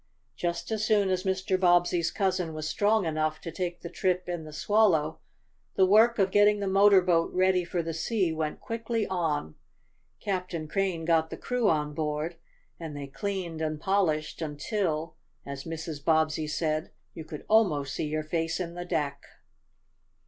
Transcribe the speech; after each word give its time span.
Just 0.35 0.71
as 0.71 0.83
soon 0.83 1.11
as 1.11 1.25
Mr. 1.25 1.59
Bobbsey's 1.59 2.09
cousin 2.09 2.55
was 2.55 2.67
strong 2.67 3.05
enough 3.05 3.39
to 3.41 3.51
take 3.51 3.81
the 3.81 3.87
trip 3.89 4.27
in 4.27 4.45
the 4.45 4.51
Swallow, 4.51 5.19
the 5.75 5.85
work 5.85 6.17
of 6.17 6.31
getting 6.31 6.59
the 6.59 6.65
motor 6.65 7.01
boat 7.01 7.31
ready 7.35 7.63
for 7.63 7.83
the 7.83 7.93
sea 7.93 8.33
went 8.33 8.59
quickly 8.59 9.05
on. 9.05 9.53
Captain 10.19 10.67
Crane 10.67 11.05
got 11.05 11.29
the 11.29 11.37
crew 11.37 11.69
on 11.69 11.93
board, 11.93 12.35
and 12.79 12.97
they 12.97 13.05
cleaned 13.05 13.61
and 13.61 13.79
polished 13.79 14.41
until, 14.41 15.17
as 15.45 15.65
Mrs. 15.65 16.03
Bobbsey 16.03 16.47
said, 16.47 16.89
you 17.13 17.23
could 17.23 17.45
almost 17.47 17.93
see 17.93 18.07
your 18.07 18.23
face 18.23 18.59
in 18.59 18.73
the 18.73 18.85
deck. 18.85 19.21